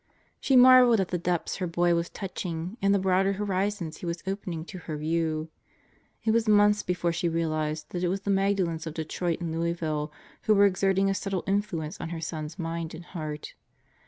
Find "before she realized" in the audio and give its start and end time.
6.81-7.91